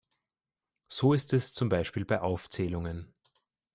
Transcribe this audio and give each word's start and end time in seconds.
So 0.87 1.13
ist 1.13 1.31
es 1.31 1.53
zum 1.53 1.69
Beispiel 1.69 2.05
bei 2.05 2.21
Aufzählungen. 2.21 3.13